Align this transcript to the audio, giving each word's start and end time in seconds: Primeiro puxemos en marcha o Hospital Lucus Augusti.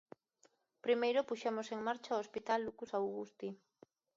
Primeiro 0.85 1.27
puxemos 1.29 1.67
en 1.75 1.79
marcha 1.87 2.17
o 2.17 2.21
Hospital 2.23 2.59
Lucus 2.67 2.91
Augusti. 2.99 3.49